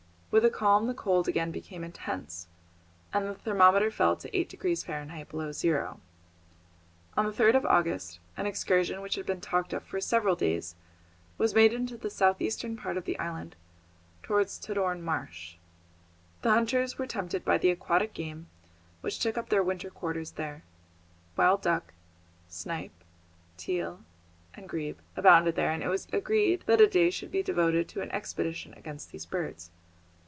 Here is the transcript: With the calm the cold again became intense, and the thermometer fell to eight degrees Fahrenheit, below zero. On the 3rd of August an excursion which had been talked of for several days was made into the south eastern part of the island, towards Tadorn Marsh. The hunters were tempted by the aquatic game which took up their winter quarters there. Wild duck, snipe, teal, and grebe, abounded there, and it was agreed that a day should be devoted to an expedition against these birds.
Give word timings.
With 0.33 0.43
the 0.43 0.49
calm 0.49 0.87
the 0.87 0.93
cold 0.93 1.27
again 1.27 1.51
became 1.51 1.83
intense, 1.83 2.47
and 3.11 3.27
the 3.27 3.35
thermometer 3.35 3.91
fell 3.91 4.15
to 4.15 4.33
eight 4.33 4.47
degrees 4.47 4.81
Fahrenheit, 4.81 5.27
below 5.27 5.51
zero. 5.51 5.99
On 7.17 7.25
the 7.25 7.33
3rd 7.33 7.55
of 7.57 7.65
August 7.65 8.19
an 8.37 8.45
excursion 8.45 9.01
which 9.01 9.15
had 9.15 9.25
been 9.25 9.41
talked 9.41 9.73
of 9.73 9.83
for 9.83 9.99
several 9.99 10.37
days 10.37 10.73
was 11.37 11.53
made 11.53 11.73
into 11.73 11.97
the 11.97 12.09
south 12.09 12.39
eastern 12.41 12.77
part 12.77 12.95
of 12.95 13.03
the 13.03 13.19
island, 13.19 13.57
towards 14.23 14.57
Tadorn 14.57 15.01
Marsh. 15.01 15.57
The 16.43 16.51
hunters 16.51 16.97
were 16.97 17.05
tempted 17.07 17.43
by 17.43 17.57
the 17.57 17.69
aquatic 17.71 18.13
game 18.13 18.47
which 19.01 19.19
took 19.19 19.37
up 19.37 19.49
their 19.49 19.61
winter 19.61 19.89
quarters 19.89 20.31
there. 20.31 20.63
Wild 21.35 21.61
duck, 21.61 21.91
snipe, 22.47 23.03
teal, 23.57 23.99
and 24.53 24.69
grebe, 24.69 24.99
abounded 25.17 25.57
there, 25.57 25.71
and 25.71 25.83
it 25.83 25.89
was 25.89 26.07
agreed 26.13 26.63
that 26.67 26.79
a 26.79 26.87
day 26.87 27.09
should 27.09 27.33
be 27.33 27.43
devoted 27.43 27.89
to 27.89 28.01
an 28.01 28.11
expedition 28.11 28.73
against 28.75 29.11
these 29.11 29.25
birds. 29.25 29.71